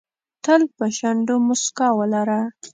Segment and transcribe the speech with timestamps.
[0.43, 2.39] تل په شونډو موسکا ولره.